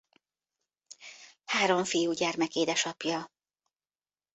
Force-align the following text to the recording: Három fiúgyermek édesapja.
Három 1.45 1.83
fiúgyermek 1.85 2.55
édesapja. 2.55 3.29